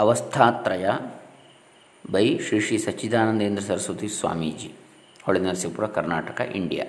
Avasthatraya 0.00 1.10
by 2.08 2.38
Sri 2.38 2.60
Sri 2.60 2.78
Sachidanandendra 2.78 3.62
Saraswati 3.62 4.06
Swamiji, 4.06 4.70
Holy 5.24 5.40
Narsipura, 5.40 5.88
Karnataka, 5.88 6.54
India. 6.54 6.86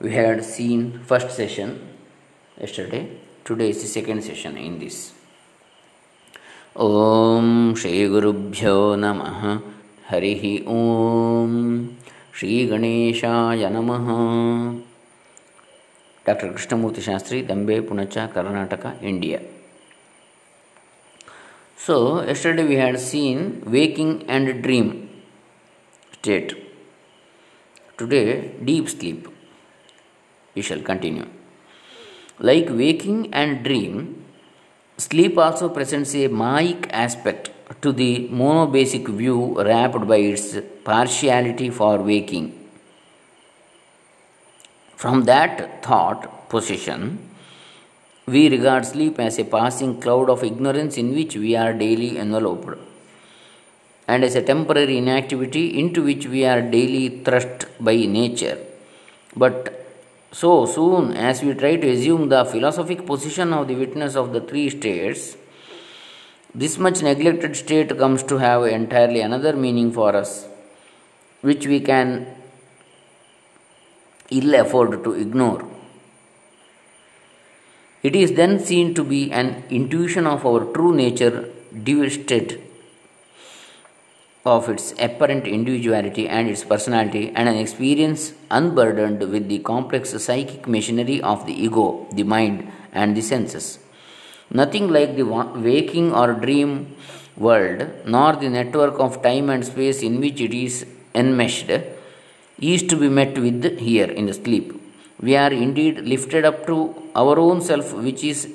We 0.00 0.12
had 0.12 0.44
seen 0.44 1.00
first 1.00 1.30
session 1.30 1.88
yesterday. 2.60 3.18
Today 3.44 3.70
is 3.70 3.82
the 3.82 3.88
second 3.88 4.22
session 4.22 4.56
in 4.56 4.78
this. 4.78 5.12
ॐ 6.74 7.74
श्रीगुरुभ्यो 7.78 8.76
नमः 8.96 9.40
हरिः 10.10 10.44
ॐ 10.74 11.58
श्रीगणेशाय 12.38 13.68
नमः 13.74 14.08
doctor 16.26 16.50
Krishnamurthy 16.56 17.02
Shastri 17.06 17.38
Dambe 17.48 17.76
Punacha 17.86 18.16
Karnataka 18.34 18.86
So, 21.87 22.21
yesterday 22.21 22.65
we 22.67 22.75
had 22.75 22.99
seen 22.99 23.63
waking 23.65 24.25
and 24.27 24.61
dream 24.61 24.87
state. 26.15 26.49
Today, 27.97 28.55
deep 28.69 28.89
sleep. 28.89 29.29
We 30.53 30.63
shall 30.63 30.81
continue. 30.81 31.27
Like 32.39 32.67
waking 32.69 33.33
and 33.33 33.63
dream, 33.63 34.25
sleep 34.97 35.37
also 35.37 35.69
presents 35.69 36.13
a 36.13 36.27
maic 36.27 36.89
aspect 36.91 37.51
to 37.81 37.93
the 37.93 38.27
monobasic 38.41 39.07
view 39.07 39.39
wrapped 39.63 40.05
by 40.09 40.17
its 40.17 40.57
partiality 40.83 41.69
for 41.69 41.99
waking. 41.99 42.45
From 44.97 45.23
that 45.23 45.81
thought 45.85 46.49
position, 46.49 47.29
we 48.27 48.49
regard 48.49 48.85
sleep 48.85 49.19
as 49.19 49.39
a 49.39 49.45
passing 49.45 50.01
cloud 50.01 50.29
of 50.29 50.43
ignorance 50.43 50.97
in 50.97 51.13
which 51.15 51.35
we 51.37 51.55
are 51.55 51.71
daily 51.71 52.17
enveloped, 52.17 52.77
and 54.05 54.23
as 54.23 54.35
a 54.35 54.41
temporary 54.41 54.97
inactivity 54.97 55.79
into 55.79 56.03
which 56.03 56.27
we 56.27 56.43
are 56.43 56.61
daily 56.61 57.21
thrust 57.23 57.67
by 57.79 57.95
nature. 57.95 58.57
But 59.35 59.85
so 60.33 60.65
soon 60.65 61.13
as 61.13 61.41
we 61.41 61.53
try 61.53 61.77
to 61.77 61.89
assume 61.89 62.27
the 62.27 62.43
philosophic 62.43 63.05
position 63.05 63.53
of 63.53 63.69
the 63.69 63.75
witness 63.75 64.15
of 64.15 64.33
the 64.33 64.41
three 64.41 64.69
states, 64.69 65.37
this 66.53 66.77
much 66.77 67.01
neglected 67.01 67.55
state 67.55 67.97
comes 67.97 68.23
to 68.23 68.37
have 68.39 68.65
entirely 68.65 69.21
another 69.21 69.53
meaning 69.55 69.91
for 69.91 70.13
us, 70.15 70.47
which 71.41 71.65
we 71.65 71.79
can 71.79 72.27
ill 74.31 74.53
afford 74.55 75.01
to 75.05 75.13
ignore. 75.13 75.76
It 78.07 78.15
is 78.15 78.33
then 78.39 78.53
seen 78.59 78.93
to 78.97 79.03
be 79.03 79.21
an 79.31 79.63
intuition 79.69 80.25
of 80.27 80.45
our 80.45 80.61
true 80.75 80.93
nature 80.95 81.49
divested 81.87 82.61
of 84.45 84.69
its 84.73 84.85
apparent 85.05 85.45
individuality 85.45 86.25
and 86.29 86.49
its 86.49 86.63
personality, 86.63 87.33
and 87.35 87.49
an 87.49 87.57
experience 87.63 88.21
unburdened 88.49 89.19
with 89.33 89.49
the 89.49 89.59
complex 89.59 90.11
psychic 90.25 90.67
machinery 90.75 91.21
of 91.21 91.45
the 91.47 91.55
ego, 91.65 92.07
the 92.13 92.23
mind, 92.23 92.71
and 92.93 93.17
the 93.17 93.21
senses. 93.21 93.79
Nothing 94.49 94.87
like 94.87 95.17
the 95.17 95.25
waking 95.69 96.13
or 96.13 96.33
dream 96.45 96.95
world, 97.35 97.89
nor 98.05 98.37
the 98.37 98.49
network 98.49 98.97
of 99.05 99.21
time 99.21 99.49
and 99.49 99.65
space 99.65 100.01
in 100.01 100.21
which 100.21 100.39
it 100.39 100.53
is 100.53 100.85
enmeshed, 101.13 101.71
is 102.59 102.83
to 102.83 102.95
be 102.95 103.09
met 103.09 103.37
with 103.37 103.79
here 103.79 104.09
in 104.09 104.27
the 104.27 104.33
sleep. 104.33 104.67
We 105.19 105.35
are 105.35 105.51
indeed 105.51 105.99
lifted 106.01 106.45
up 106.45 106.67
to 106.67 106.95
our 107.15 107.39
own 107.39 107.61
self, 107.61 107.93
which 107.93 108.23
is 108.23 108.47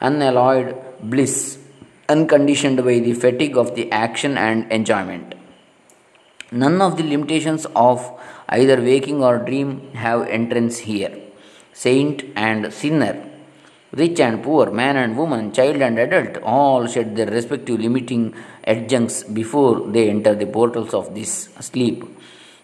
unalloyed 0.00 0.74
bliss, 1.02 1.58
unconditioned 2.08 2.78
by 2.84 3.00
the 3.00 3.12
fatigue 3.12 3.56
of 3.58 3.74
the 3.74 3.92
action 3.92 4.38
and 4.38 4.70
enjoyment. 4.72 5.34
None 6.52 6.80
of 6.80 6.96
the 6.96 7.04
limitations 7.04 7.66
of 7.76 8.18
either 8.48 8.80
waking 8.80 9.22
or 9.22 9.38
dream 9.38 9.92
have 9.92 10.26
entrance 10.26 10.78
here. 10.78 11.12
Saint 11.74 12.24
and 12.34 12.72
sinner, 12.72 13.22
rich 13.92 14.18
and 14.20 14.42
poor, 14.42 14.70
man 14.70 14.96
and 14.96 15.16
woman, 15.18 15.52
child 15.52 15.82
and 15.82 15.98
adult, 15.98 16.38
all 16.42 16.86
shed 16.86 17.14
their 17.14 17.26
respective 17.26 17.78
limiting 17.78 18.34
adjuncts 18.64 19.22
before 19.22 19.86
they 19.86 20.08
enter 20.08 20.34
the 20.34 20.46
portals 20.46 20.92
of 20.94 21.14
this 21.14 21.50
sleep, 21.60 22.04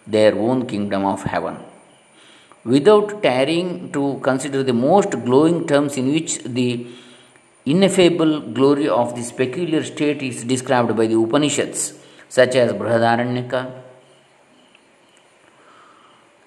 their 0.07 0.35
own 0.35 0.67
kingdom 0.67 1.05
of 1.05 1.23
heaven. 1.23 1.57
Without 2.75 3.23
tarrying 3.23 3.93
to 3.93 4.19
consider 4.23 4.63
the 4.63 4.73
most 4.73 5.11
glowing 5.25 5.67
terms 5.67 5.97
in 5.97 6.13
which 6.13 6.39
the 6.43 6.87
ineffable 7.65 8.41
glory 8.41 8.89
of 8.89 9.15
this 9.15 9.31
peculiar 9.31 9.83
state 9.85 10.23
is 10.23 10.43
described 10.45 10.97
by 10.97 11.07
the 11.07 11.15
Upanishads, 11.15 11.95
such 12.29 12.57
as 12.57 12.73
Brihadaranyaka 12.73 13.83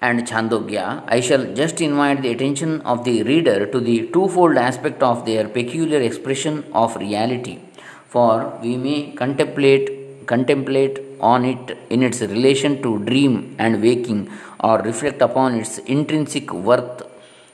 and 0.02 0.26
Chandogya, 0.26 1.04
I 1.06 1.20
shall 1.20 1.54
just 1.54 1.80
invite 1.80 2.22
the 2.22 2.30
attention 2.32 2.80
of 2.82 3.04
the 3.04 3.22
reader 3.22 3.66
to 3.66 3.80
the 3.80 4.08
twofold 4.08 4.56
aspect 4.56 5.02
of 5.02 5.24
their 5.26 5.48
peculiar 5.48 6.00
expression 6.00 6.64
of 6.72 6.96
reality, 6.96 7.58
for 8.06 8.58
we 8.62 8.76
may 8.76 9.12
contemplate 9.12 10.26
contemplate 10.26 11.09
on 11.20 11.44
it 11.44 11.78
in 11.90 12.02
its 12.02 12.20
relation 12.20 12.82
to 12.82 12.98
dream 13.04 13.56
and 13.58 13.82
waking, 13.82 14.30
or 14.60 14.78
reflect 14.82 15.20
upon 15.22 15.54
its 15.54 15.78
intrinsic 15.78 16.52
worth 16.52 17.02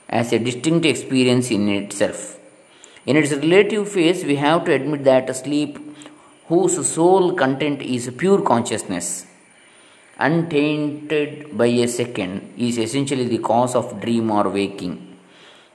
as 0.09 0.33
a 0.33 0.39
distinct 0.39 0.85
experience 0.85 1.51
in 1.51 1.67
itself. 1.69 2.39
In 3.05 3.15
its 3.15 3.31
relative 3.31 3.89
phase, 3.89 4.23
we 4.25 4.35
have 4.35 4.65
to 4.65 4.73
admit 4.73 5.03
that 5.05 5.33
sleep, 5.35 5.79
whose 6.47 6.87
sole 6.87 7.33
content 7.33 7.81
is 7.81 8.09
pure 8.17 8.41
consciousness, 8.41 9.25
untainted 10.17 11.57
by 11.57 11.67
a 11.67 11.87
second, 11.87 12.53
is 12.57 12.77
essentially 12.77 13.27
the 13.27 13.37
cause 13.37 13.75
of 13.75 14.01
dream 14.01 14.31
or 14.31 14.49
waking. 14.49 15.17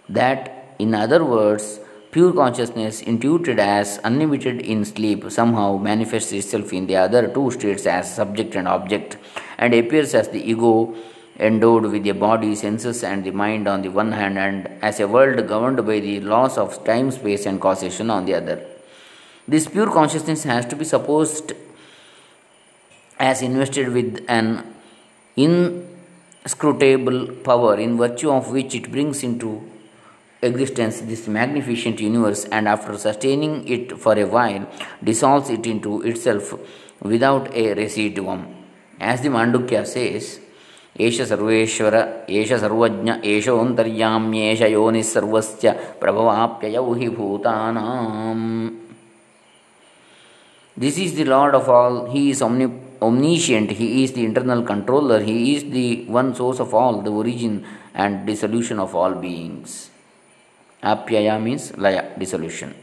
That, 0.09 0.75
in 0.79 0.95
other 0.95 1.25
words, 1.25 1.81
pure 2.13 2.33
consciousness, 2.35 3.01
intuited 3.01 3.59
as 3.59 3.99
unlimited 4.05 4.61
in 4.61 4.85
sleep, 4.85 5.31
somehow 5.31 5.79
manifests 5.79 6.31
itself 6.31 6.71
in 6.75 6.87
the 6.87 6.95
other 6.95 7.27
two 7.27 7.51
states 7.51 7.87
as 7.87 8.15
subject 8.15 8.55
and 8.55 8.69
object, 8.69 9.17
and 9.57 9.73
appears 9.73 10.15
as 10.15 10.29
the 10.29 10.51
ego 10.51 10.95
endowed 11.41 11.85
with 11.85 12.07
a 12.07 12.13
body, 12.13 12.55
senses, 12.55 13.03
and 13.03 13.25
the 13.25 13.31
mind 13.31 13.67
on 13.67 13.81
the 13.81 13.89
one 13.89 14.13
hand, 14.13 14.39
and 14.39 14.69
as 14.83 15.01
a 15.01 15.09
world 15.09 15.49
governed 15.49 15.79
by 15.87 15.99
the 16.01 16.21
laws 16.21 16.59
of 16.59 16.85
time, 16.85 17.11
space, 17.11 17.47
and 17.47 17.59
causation 17.63 18.11
on 18.11 18.27
the 18.27 18.35
other. 18.35 18.63
This 19.49 19.67
pure 19.67 19.91
consciousness 19.91 20.45
has 20.45 20.67
to 20.67 20.77
be 20.77 20.85
supposed 20.85 21.55
as 23.19 23.41
invested 23.41 23.89
with 23.89 24.23
an 24.29 24.75
inscrutable 25.35 27.29
power, 27.43 27.77
in 27.79 27.97
virtue 27.97 28.31
of 28.31 28.53
which 28.53 28.75
it 28.75 28.93
brings 28.93 29.23
into 29.23 29.72
existence 30.43 31.01
this 31.03 31.29
magnificent 31.29 32.01
universe 32.01 32.45
and 32.47 32.69
after 32.69 32.97
sustaining 32.99 33.67
it 33.69 33.99
for 33.99 34.15
a 34.19 34.27
while 34.27 34.65
dissolves 35.03 35.51
it 35.51 35.67
into 35.67 36.03
itself 36.03 36.55
without 37.01 37.55
a 37.55 37.75
residuum. 37.75 38.41
As 39.01 39.21
the 39.21 39.29
Mandukya 39.29 39.87
says, 39.87 40.25
ಏಷ 41.05 41.25
ಸರ್ವೇಶ್ವರ 41.29 41.95
ಏಷ 42.39 42.53
ಸರ್ವಜ್ಞ 42.63 43.11
ಏಷೋಂತರ್ಯಾಮ್ಯೇಷ 43.33 44.63
ಯೋನಿ 44.75 45.03
ಸರ್ವಸ್ಯ 45.13 45.69
ಪ್ರಭವಾಪ್ಯಯೌ 46.03 46.89
ಹಿ 47.01 47.09
ಭೂತಾನಾಂ 47.19 48.43
this 50.83 50.97
This 50.97 50.97
is 51.05 51.13
the 51.21 51.25
Lord 51.33 51.55
of 51.61 51.67
all. 51.77 51.97
He 52.13 52.23
is 52.33 52.41
omniscient 53.07 53.71
he 53.81 53.89
is 54.03 54.11
the 54.17 54.25
internal 54.29 54.61
controller 54.71 55.19
he 55.31 55.37
is 55.55 55.63
the 55.77 55.89
one 56.19 56.29
source 56.39 56.61
of 56.65 56.71
all 56.81 56.95
the 57.07 57.13
origin 57.21 57.55
and 58.03 58.13
dissolution 58.29 58.79
of 58.85 58.91
all 59.01 59.15
beings 59.27 59.73
Apyaya 60.83 61.41
means 61.43 61.77
laya, 61.77 62.05
dissolution. 62.19 62.75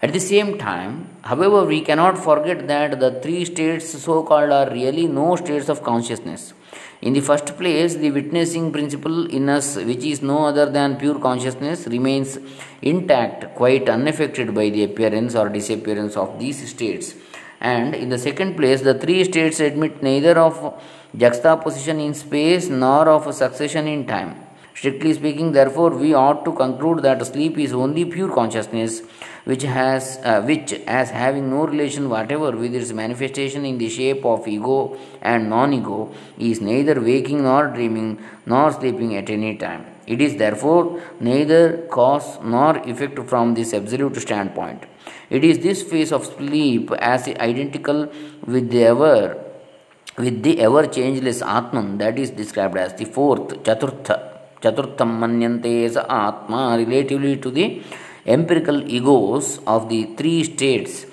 At 0.00 0.12
the 0.12 0.20
same 0.20 0.58
time, 0.58 1.08
however, 1.22 1.64
we 1.64 1.80
cannot 1.80 2.18
forget 2.18 2.68
that 2.68 3.00
the 3.00 3.20
three 3.22 3.44
states 3.46 3.88
so 4.02 4.22
called 4.22 4.50
are 4.50 4.70
really 4.70 5.06
no 5.06 5.34
states 5.36 5.68
of 5.70 5.82
consciousness. 5.82 6.52
In 7.00 7.14
the 7.14 7.20
first 7.20 7.46
place, 7.56 7.94
the 7.94 8.10
witnessing 8.10 8.70
principle 8.70 9.26
in 9.26 9.48
us, 9.48 9.76
which 9.76 10.04
is 10.04 10.20
no 10.20 10.46
other 10.46 10.66
than 10.70 10.96
pure 10.96 11.18
consciousness, 11.18 11.86
remains 11.86 12.38
intact, 12.82 13.54
quite 13.54 13.88
unaffected 13.88 14.54
by 14.54 14.68
the 14.68 14.84
appearance 14.84 15.34
or 15.34 15.48
disappearance 15.48 16.16
of 16.16 16.38
these 16.38 16.68
states. 16.68 17.14
And 17.60 17.94
in 17.94 18.10
the 18.10 18.18
second 18.18 18.56
place, 18.56 18.82
the 18.82 18.94
three 18.94 19.24
states 19.24 19.58
admit 19.60 20.02
neither 20.02 20.38
of 20.38 20.82
juxtaposition 21.16 21.98
in 21.98 22.12
space 22.12 22.68
nor 22.68 23.08
of 23.08 23.34
succession 23.34 23.88
in 23.88 24.06
time. 24.06 24.43
Strictly 24.74 25.12
speaking, 25.14 25.52
therefore, 25.52 25.90
we 25.90 26.14
ought 26.14 26.44
to 26.44 26.52
conclude 26.52 27.02
that 27.02 27.24
sleep 27.24 27.58
is 27.58 27.72
only 27.72 28.04
pure 28.04 28.32
consciousness, 28.34 29.02
which 29.44 29.62
has 29.62 30.18
uh, 30.24 30.42
which 30.42 30.72
as 30.86 31.10
having 31.10 31.48
no 31.48 31.66
relation 31.66 32.08
whatever 32.10 32.50
with 32.50 32.74
its 32.74 32.92
manifestation 32.92 33.64
in 33.64 33.78
the 33.78 33.88
shape 33.88 34.24
of 34.24 34.48
ego 34.48 34.98
and 35.22 35.48
non-ego 35.48 36.12
is 36.38 36.60
neither 36.60 37.00
waking 37.00 37.44
nor 37.44 37.68
dreaming 37.68 38.18
nor 38.46 38.72
sleeping 38.72 39.16
at 39.16 39.30
any 39.30 39.56
time. 39.56 39.86
It 40.08 40.20
is 40.20 40.36
therefore 40.36 41.00
neither 41.20 41.86
cause 41.86 42.38
nor 42.42 42.76
effect 42.78 43.18
from 43.28 43.54
this 43.54 43.72
absolute 43.72 44.16
standpoint. 44.16 44.84
It 45.30 45.44
is 45.44 45.60
this 45.60 45.82
phase 45.84 46.10
of 46.10 46.26
sleep 46.26 46.90
as 46.98 47.28
identical 47.28 48.12
with 48.44 48.70
the 48.70 48.84
ever 48.84 49.40
with 50.18 50.42
the 50.42 50.60
ever 50.60 50.86
changeless 50.86 51.42
Atman 51.42 51.98
that 51.98 52.18
is 52.18 52.30
described 52.30 52.76
as 52.76 52.94
the 52.94 53.04
fourth 53.04 53.48
Chaturtha 53.62 54.33
Chaturtham 54.64 55.10
Manyante 55.22 55.84
as 55.84 55.96
Atma 55.96 56.76
relatively 56.78 57.36
to 57.36 57.50
the 57.50 57.82
empirical 58.26 58.78
egos 58.98 59.58
of 59.66 59.88
the 59.88 60.04
three 60.18 60.42
states 60.44 61.06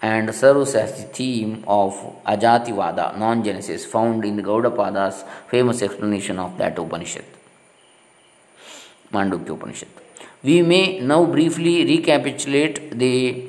and 0.00 0.32
serves 0.34 0.74
as 0.74 0.90
the 0.98 1.08
theme 1.18 1.64
of 1.66 1.92
Ajativada, 2.26 3.16
non 3.18 3.42
genesis, 3.44 3.84
found 3.84 4.24
in 4.24 4.36
the 4.36 4.42
Gaudapada's 4.42 5.24
famous 5.48 5.82
explanation 5.82 6.38
of 6.38 6.56
that 6.58 6.78
Upanishad, 6.78 7.24
Mandukya 9.12 9.54
Upanishad. 9.54 9.88
We 10.42 10.62
may 10.62 11.00
now 11.00 11.24
briefly 11.24 11.84
recapitulate 11.84 12.96
the 12.96 13.44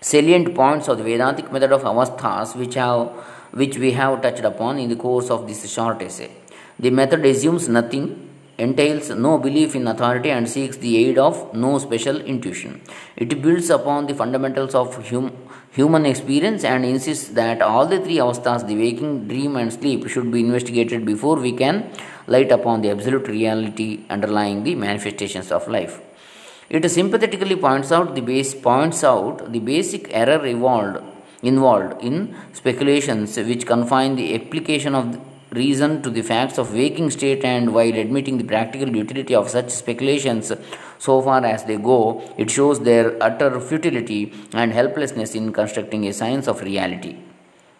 salient 0.00 0.54
points 0.54 0.88
of 0.88 0.98
the 0.98 1.04
Vedantic 1.04 1.50
method 1.50 1.72
of 1.72 1.82
avasthas 1.82 2.54
which, 2.54 2.74
have, 2.74 3.08
which 3.52 3.78
we 3.78 3.92
have 3.92 4.20
touched 4.20 4.44
upon 4.44 4.78
in 4.78 4.90
the 4.90 4.96
course 4.96 5.30
of 5.30 5.46
this 5.48 5.70
short 5.72 6.02
essay. 6.02 6.30
The 6.78 6.90
method 6.90 7.24
assumes 7.24 7.68
nothing 7.68 8.27
entails 8.58 9.10
no 9.10 9.38
belief 9.38 9.76
in 9.76 9.86
authority 9.86 10.30
and 10.30 10.48
seeks 10.48 10.76
the 10.78 10.92
aid 11.02 11.16
of 11.16 11.54
no 11.54 11.78
special 11.78 12.16
intuition. 12.20 12.82
It 13.16 13.40
builds 13.40 13.70
upon 13.70 14.06
the 14.06 14.14
fundamentals 14.14 14.74
of 14.74 15.08
hum, 15.08 15.32
human 15.70 16.04
experience 16.06 16.64
and 16.64 16.84
insists 16.84 17.28
that 17.40 17.62
all 17.62 17.86
the 17.86 18.00
three 18.00 18.16
avasthas, 18.16 18.66
the 18.66 18.76
waking, 18.76 19.28
dream, 19.28 19.56
and 19.56 19.72
sleep, 19.72 20.08
should 20.08 20.30
be 20.32 20.40
investigated 20.40 21.06
before 21.06 21.36
we 21.36 21.52
can 21.52 21.90
light 22.26 22.50
upon 22.50 22.82
the 22.82 22.90
absolute 22.90 23.28
reality 23.28 24.04
underlying 24.10 24.64
the 24.64 24.74
manifestations 24.74 25.52
of 25.52 25.68
life. 25.68 26.00
It 26.68 26.88
sympathetically 26.90 27.56
points 27.56 27.92
out 27.92 28.14
the 28.14 28.20
base 28.20 28.54
points 28.54 29.02
out 29.02 29.52
the 29.52 29.60
basic 29.60 30.12
error 30.12 30.44
involved 30.44 30.98
involved 31.42 32.02
in 32.02 32.36
speculations 32.52 33.36
which 33.36 33.64
confine 33.64 34.16
the 34.16 34.34
application 34.34 34.94
of 34.94 35.04
reason 35.52 36.02
to 36.02 36.10
the 36.10 36.22
facts 36.22 36.58
of 36.58 36.74
waking 36.74 37.10
state 37.10 37.44
and 37.44 37.72
while 37.72 37.94
admitting 37.94 38.38
the 38.38 38.44
practical 38.44 38.88
utility 38.88 39.34
of 39.34 39.48
such 39.48 39.70
speculations. 39.70 40.52
So 40.98 41.22
far 41.22 41.44
as 41.44 41.64
they 41.64 41.76
go 41.76 42.22
it 42.36 42.50
shows 42.50 42.80
their 42.80 43.22
utter 43.22 43.60
futility 43.60 44.32
and 44.52 44.72
helplessness 44.72 45.34
in 45.34 45.52
constructing 45.52 46.06
a 46.06 46.12
science 46.12 46.48
of 46.48 46.62
reality. 46.62 47.16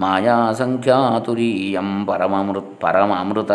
माया 0.01 0.37
संख्यातुरीयं 0.61 1.89
परममृत 2.09 2.69
परममृत 2.83 3.51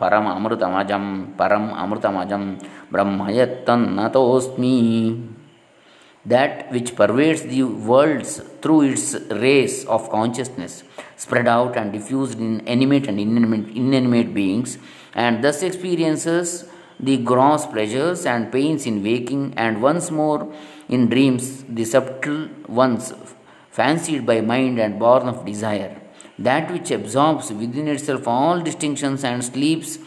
परममृतमजं 0.00 1.04
परम 1.40 1.68
अमृतमजं 1.84 2.44
ब्रह्म 2.92 3.28
यत्तन्नतोऽस्मि 3.40 4.76
that 6.26 6.70
which 6.72 6.94
pervades 6.96 7.42
the 7.42 7.62
worlds 7.62 8.32
through 8.60 8.82
its 8.82 9.14
rays 9.42 9.84
of 9.86 10.10
consciousness 10.10 10.82
spread 11.16 11.48
out 11.48 11.76
and 11.76 11.92
diffused 11.92 12.38
in 12.38 12.60
animate 12.66 13.06
and 13.08 13.18
inanimate, 13.20 13.68
inanimate 13.74 14.34
beings 14.34 14.78
and 15.14 15.42
thus 15.42 15.62
experiences 15.62 16.68
the 17.00 17.16
gross 17.18 17.64
pleasures 17.66 18.26
and 18.26 18.52
pains 18.52 18.84
in 18.84 19.02
waking 19.02 19.54
and 19.56 19.80
once 19.80 20.10
more 20.10 20.52
in 20.88 21.08
dreams 21.08 21.64
the 21.68 21.84
subtle 21.84 22.48
ones 22.68 23.12
fancied 23.78 24.22
by 24.30 24.40
mind 24.52 24.76
and 24.84 24.98
born 25.04 25.26
of 25.32 25.44
desire, 25.50 25.94
that 26.46 26.70
which 26.72 26.90
absorbs 26.98 27.48
within 27.60 27.88
itself 27.94 28.26
all 28.36 28.60
distinctions 28.68 29.22
and 29.30 29.44
sleeps, 29.50 29.98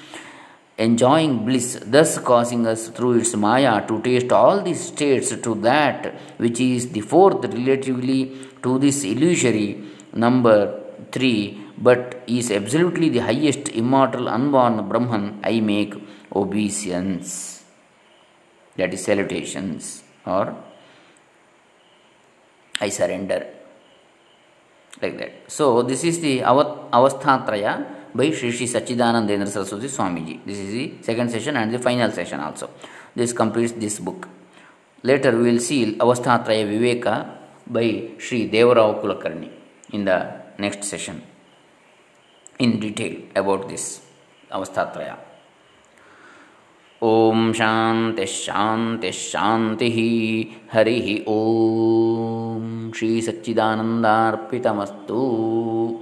enjoying 0.78 1.34
bliss, 1.46 1.70
thus 1.96 2.12
causing 2.30 2.66
us 2.74 2.82
through 2.96 3.14
its 3.20 3.34
Maya 3.44 3.74
to 3.88 4.02
taste 4.08 4.32
all 4.40 4.58
these 4.68 4.84
states 4.92 5.30
to 5.46 5.54
that 5.70 6.00
which 6.44 6.60
is 6.60 6.92
the 6.96 7.04
fourth 7.14 7.44
relatively 7.60 8.22
to 8.64 8.80
this 8.84 9.04
illusory 9.12 9.70
number 10.26 10.58
three, 11.12 11.42
but 11.78 12.24
is 12.28 12.52
absolutely 12.52 13.10
the 13.10 13.24
highest 13.30 13.70
immortal 13.70 14.28
unborn 14.28 14.88
Brahman, 14.90 15.40
I 15.44 15.60
make 15.60 15.94
obeisance. 16.36 17.64
That 18.78 18.94
is 18.94 19.04
salutations 19.04 20.04
or 20.26 20.46
I 22.80 22.90
surrender 22.90 23.42
like 25.02 25.18
that. 25.18 25.52
So, 25.52 25.82
this 25.84 26.04
is 26.04 26.20
the 26.20 26.40
Avasthatraya 26.40 27.86
by 28.14 28.32
Sri 28.32 28.52
Sri 28.52 28.68
Sachidanandendra 28.68 29.48
Saraswati 29.48 29.88
Swamiji. 29.88 30.40
This 30.46 30.60
is 30.60 30.72
the 30.72 30.94
second 31.02 31.32
session 31.32 31.58
and 31.58 31.74
the 31.74 31.80
final 31.80 32.12
session 32.12 32.40
also. 32.40 32.70
This 33.16 33.34
completes 33.34 33.74
this 33.74 34.00
book. 34.00 34.28
Later 35.04 35.36
we 35.36 35.52
will 35.52 35.60
see 35.60 35.96
Avasthatraya 35.98 36.66
Viveka 36.68 37.38
by 37.68 38.12
Sri 38.18 38.50
Devarao 38.50 39.02
Kulakarni 39.02 39.50
in 39.92 40.06
the 40.06 40.42
next 40.58 40.84
session 40.84 41.22
in 42.60 42.80
detail 42.80 43.22
about 43.36 43.68
this 43.68 44.02
Avasthatraya. 44.52 45.18
Om 47.04 47.54
Shanti 47.54 48.26
Shanti 48.26 49.12
Shanti 49.12 50.48
Hari 50.74 51.26
Om. 51.28 52.92
Shri 52.92 53.22
सच्चिदानंदार्पितमस्तु। 53.22 55.98